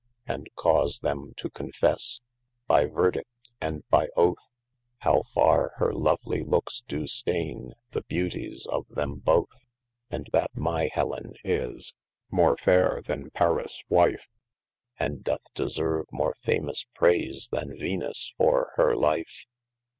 And 0.25 0.47
cause 0.55 1.01
them 1.01 1.33
to 1.37 1.51
confesse 1.51 2.21
by 2.65 2.87
verdi& 2.87 3.21
and 3.61 3.87
by 3.89 4.07
othe, 4.17 4.39
How 5.01 5.21
fiarre 5.35 5.77
hir 5.77 5.91
lovelie 5.93 6.43
lookes 6.43 6.81
do 6.87 7.05
steine, 7.05 7.73
the 7.91 8.01
beauties 8.01 8.65
of 8.65 8.87
them 8.89 9.19
both. 9.19 9.63
And 10.09 10.27
that 10.33 10.55
my 10.57 10.89
Hellen 10.91 11.33
is 11.43 11.93
more 12.31 12.55
fiaire 12.57 13.03
then 13.05 13.29
Paris 13.29 13.83
wife, 13.89 14.27
And 14.97 15.23
doth 15.23 15.53
deserve 15.53 16.07
more 16.11 16.33
famous 16.41 16.87
praise, 16.95 17.49
then 17.51 17.77
Venus 17.77 18.33
for 18.39 18.71
hir 18.77 18.95
life. 18.95 19.45